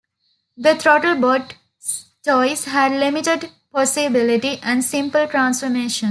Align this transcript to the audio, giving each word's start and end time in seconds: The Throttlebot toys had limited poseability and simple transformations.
The 0.57 0.69
Throttlebot 0.69 1.51
toys 2.25 2.65
had 2.65 2.93
limited 2.93 3.51
poseability 3.71 4.59
and 4.63 4.83
simple 4.83 5.27
transformations. 5.27 5.99